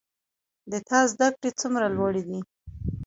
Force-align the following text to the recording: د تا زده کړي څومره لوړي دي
د 0.71 0.73
تا 0.87 0.99
زده 1.11 1.27
کړي 1.35 1.51
څومره 1.61 1.85
لوړي 1.95 2.23
دي 2.29 2.39